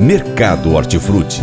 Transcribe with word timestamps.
Mercado 0.00 0.72
Hortifruti. 0.72 1.42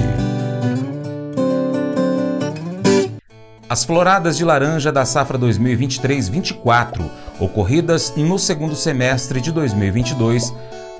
As 3.70 3.86
floradas 3.86 4.36
de 4.36 4.44
laranja 4.44 4.92
da 4.92 5.06
safra 5.06 5.38
2023-24, 5.38 7.08
ocorridas 7.40 8.16
no 8.18 8.40
segundo 8.40 8.76
semestre 8.76 9.40
de 9.40 9.52
2022, 9.52 10.52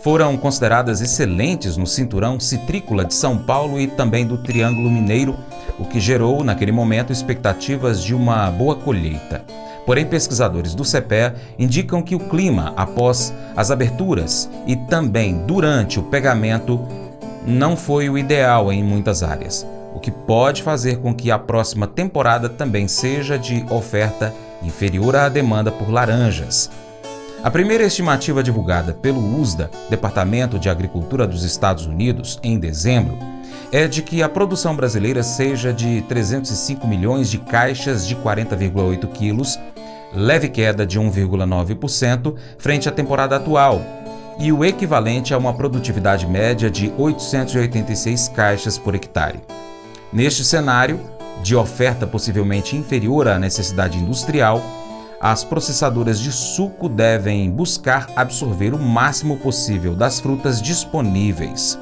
foram 0.04 0.38
consideradas 0.38 1.02
excelentes 1.02 1.78
no 1.78 1.88
cinturão 1.88 2.40
citrícola 2.40 3.04
de 3.04 3.16
São 3.16 3.40
Paulo 3.40 3.82
e 3.82 3.88
também 3.88 4.28
do 4.28 4.38
Triângulo 4.38 4.92
Mineiro, 4.92 5.36
o 5.80 5.86
que 5.86 6.00
gerou, 6.00 6.44
naquele 6.44 6.72
momento, 6.72 7.12
expectativas 7.12 8.04
de 8.04 8.14
uma 8.14 8.52
boa 8.52 8.76
colheita. 8.76 9.44
Porém, 9.84 10.06
pesquisadores 10.06 10.76
do 10.76 10.86
CEPE 10.86 11.34
indicam 11.58 12.04
que 12.04 12.14
o 12.14 12.20
clima 12.20 12.74
após 12.78 13.34
as 13.56 13.72
aberturas 13.72 14.48
e 14.68 14.76
também 14.76 15.40
durante 15.48 16.00
o 16.00 16.04
pegamento 16.04 17.07
não 17.48 17.76
foi 17.76 18.10
o 18.10 18.18
ideal 18.18 18.72
em 18.72 18.84
muitas 18.84 19.24
áreas 19.24 19.66
o 19.98 20.00
que 20.00 20.12
pode 20.12 20.62
fazer 20.62 20.98
com 20.98 21.12
que 21.12 21.32
a 21.32 21.40
próxima 21.40 21.88
temporada 21.88 22.48
também 22.48 22.88
seja 22.88 23.36
de 23.36 23.66
oferta 23.68 24.32
inferior 24.62 25.16
à 25.16 25.28
demanda 25.28 25.72
por 25.72 25.90
laranjas. 25.90 26.70
A 27.44 27.50
primeira 27.50 27.84
estimativa 27.84 28.44
divulgada 28.44 28.94
pelo 28.94 29.42
USDA, 29.42 29.72
Departamento 29.90 30.60
de 30.60 30.70
Agricultura 30.70 31.26
dos 31.26 31.44
Estados 31.44 31.88
Unidos, 31.88 32.40
em 32.44 32.60
dezembro, 32.60 33.18
é 33.72 33.88
de 33.88 34.04
que 34.04 34.22
a 34.22 34.30
produção 34.30 34.76
brasileira 34.76 35.24
seja 35.24 35.74
de 35.74 36.02
305 36.04 36.88
milhões 36.88 37.28
de 37.28 37.40
caixas 37.40 38.08
de 38.08 38.16
40,8 38.16 39.08
quilos, 39.14 39.60
leve 40.14 40.48
queda 40.48 40.86
de 40.86 41.00
1,9% 41.00 42.36
frente 42.60 42.88
à 42.88 42.92
temporada 42.92 43.36
atual, 43.36 43.82
e 44.40 44.52
o 44.52 44.64
equivalente 44.64 45.34
a 45.34 45.38
uma 45.38 45.54
produtividade 45.54 46.28
média 46.28 46.70
de 46.70 46.94
886 46.98 48.28
caixas 48.30 48.78
por 48.78 48.94
hectare. 48.96 49.40
Neste 50.14 50.44
cenário, 50.44 51.00
de 51.42 51.56
oferta 51.56 52.06
possivelmente 52.06 52.76
inferior 52.76 53.28
à 53.28 53.40
necessidade 53.40 53.98
industrial, 53.98 54.62
as 55.20 55.44
processadoras 55.44 56.20
de 56.20 56.32
suco 56.32 56.88
devem 56.88 57.50
buscar 57.50 58.08
absorver 58.16 58.74
o 58.74 58.80
máximo 58.80 59.38
possível 59.38 59.96
das 59.96 60.20
frutas 60.20 60.62
disponíveis. 60.62 61.78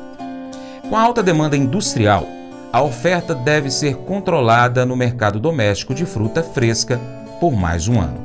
Com 0.90 0.96
a 0.96 1.02
alta 1.02 1.22
demanda 1.22 1.58
industrial, 1.58 2.28
a 2.72 2.82
oferta 2.82 3.34
deve 3.34 3.70
ser 3.70 3.96
controlada 3.98 4.86
no 4.86 4.96
mercado 4.96 5.40
doméstico 5.40 5.94
de 5.94 6.06
fruta 6.06 6.44
fresca 6.44 7.00
por 7.40 7.54
mais 7.54 7.88
um 7.88 8.00
ano. 8.00 8.25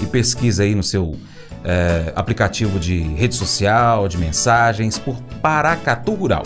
e 0.00 0.06
pesquisa 0.06 0.62
aí 0.62 0.74
no 0.74 0.82
seu 0.82 1.16
é, 1.64 2.12
aplicativo 2.14 2.78
de 2.78 2.98
rede 2.98 3.34
social, 3.34 4.08
de 4.08 4.18
mensagens, 4.18 4.98
por 4.98 5.16
Paracatu 5.42 6.14
Rural. 6.14 6.44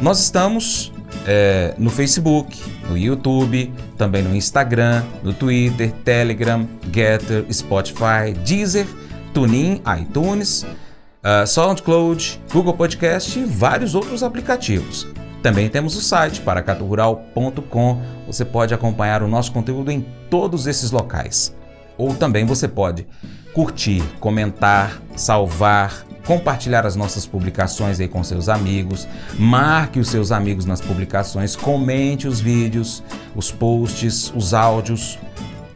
Nós 0.00 0.20
estamos 0.20 0.92
é, 1.26 1.74
no 1.76 1.90
Facebook, 1.90 2.58
no 2.88 2.96
YouTube, 2.96 3.72
também 3.96 4.22
no 4.22 4.34
Instagram, 4.34 5.02
no 5.22 5.32
Twitter, 5.32 5.92
Telegram, 6.04 6.66
Getter, 6.92 7.44
Spotify, 7.52 8.32
Deezer, 8.44 8.86
TuneIn, 9.34 9.82
iTunes, 10.00 10.62
uh, 10.62 11.46
SoundCloud, 11.46 12.40
Google 12.52 12.74
Podcast 12.74 13.38
e 13.38 13.44
vários 13.44 13.94
outros 13.94 14.22
aplicativos. 14.22 15.06
Também 15.42 15.68
temos 15.68 15.96
o 15.96 16.00
site 16.00 16.40
paracaturural.com. 16.40 18.02
Você 18.26 18.44
pode 18.44 18.74
acompanhar 18.74 19.22
o 19.22 19.28
nosso 19.28 19.52
conteúdo 19.52 19.90
em 19.90 20.04
todos 20.30 20.66
esses 20.66 20.90
locais. 20.90 21.54
Ou 21.98 22.14
também 22.14 22.46
você 22.46 22.66
pode 22.66 23.06
curtir, 23.52 24.02
comentar, 24.20 25.02
salvar, 25.16 26.06
compartilhar 26.24 26.86
as 26.86 26.94
nossas 26.94 27.26
publicações 27.26 27.98
aí 27.98 28.06
com 28.06 28.22
seus 28.22 28.48
amigos, 28.48 29.08
marque 29.38 29.98
os 29.98 30.08
seus 30.08 30.30
amigos 30.30 30.64
nas 30.64 30.80
publicações, 30.80 31.56
comente 31.56 32.28
os 32.28 32.40
vídeos, 32.40 33.02
os 33.34 33.50
posts, 33.50 34.32
os 34.34 34.54
áudios. 34.54 35.18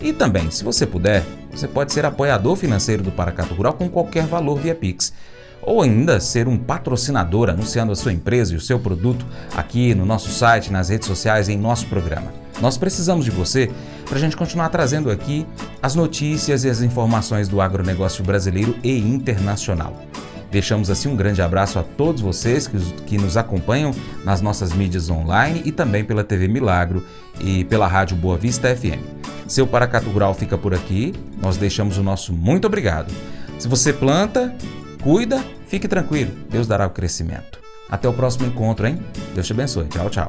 E 0.00 0.12
também, 0.12 0.50
se 0.50 0.62
você 0.62 0.86
puder, 0.86 1.24
você 1.50 1.66
pode 1.66 1.92
ser 1.92 2.04
apoiador 2.04 2.54
financeiro 2.56 3.02
do 3.02 3.10
Paracatu 3.10 3.52
Rural 3.54 3.74
com 3.74 3.88
qualquer 3.88 4.26
valor 4.26 4.58
via 4.58 4.74
Pix 4.74 5.12
ou 5.62 5.80
ainda 5.80 6.18
ser 6.18 6.48
um 6.48 6.58
patrocinador 6.58 7.48
anunciando 7.48 7.92
a 7.92 7.96
sua 7.96 8.12
empresa 8.12 8.52
e 8.52 8.56
o 8.56 8.60
seu 8.60 8.80
produto 8.80 9.24
aqui 9.56 9.94
no 9.94 10.04
nosso 10.04 10.28
site, 10.30 10.72
nas 10.72 10.88
redes 10.88 11.06
sociais, 11.06 11.48
em 11.48 11.56
nosso 11.56 11.86
programa. 11.86 12.32
Nós 12.60 12.76
precisamos 12.76 13.24
de 13.24 13.30
você 13.30 13.70
para 14.06 14.18
a 14.18 14.20
gente 14.20 14.36
continuar 14.36 14.68
trazendo 14.68 15.10
aqui 15.10 15.46
as 15.82 15.94
notícias 15.96 16.64
e 16.64 16.70
as 16.70 16.80
informações 16.80 17.48
do 17.48 17.60
agronegócio 17.60 18.22
brasileiro 18.22 18.76
e 18.84 18.98
internacional. 18.98 20.00
Deixamos 20.50 20.90
assim 20.90 21.08
um 21.08 21.16
grande 21.16 21.42
abraço 21.42 21.78
a 21.78 21.82
todos 21.82 22.20
vocês 22.20 22.66
que, 22.68 22.78
que 23.04 23.18
nos 23.18 23.36
acompanham 23.36 23.90
nas 24.22 24.40
nossas 24.40 24.72
mídias 24.72 25.10
online 25.10 25.62
e 25.64 25.72
também 25.72 26.04
pela 26.04 26.22
TV 26.22 26.46
Milagro 26.46 27.04
e 27.40 27.64
pela 27.64 27.86
Rádio 27.86 28.16
Boa 28.16 28.36
Vista 28.36 28.74
FM. 28.76 29.02
Seu 29.48 29.66
Paracatu 29.66 30.10
Rural 30.10 30.34
fica 30.34 30.56
por 30.56 30.74
aqui, 30.74 31.14
nós 31.40 31.56
deixamos 31.56 31.98
o 31.98 32.02
nosso 32.02 32.32
muito 32.32 32.66
obrigado. 32.66 33.12
Se 33.58 33.66
você 33.66 33.92
planta, 33.92 34.54
Cuida, 35.02 35.42
fique 35.66 35.88
tranquilo, 35.88 36.30
Deus 36.48 36.66
dará 36.66 36.86
o 36.86 36.90
crescimento. 36.90 37.60
Até 37.90 38.08
o 38.08 38.12
próximo 38.12 38.46
encontro, 38.46 38.86
hein? 38.86 38.98
Deus 39.34 39.46
te 39.46 39.52
abençoe. 39.52 39.86
Tchau, 39.88 40.08
tchau. 40.08 40.28